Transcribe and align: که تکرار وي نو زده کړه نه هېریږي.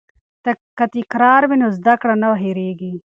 که 0.77 0.81
تکرار 0.93 1.41
وي 1.49 1.57
نو 1.61 1.67
زده 1.77 1.93
کړه 2.01 2.15
نه 2.21 2.29
هېریږي. 2.43 2.93